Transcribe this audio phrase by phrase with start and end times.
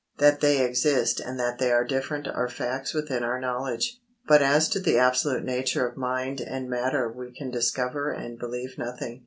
[0.17, 4.67] That they exist and that they are different are facts within our knowledge, but as
[4.69, 9.19] to the absolute nature of mind and matter we can discover and believe nothing.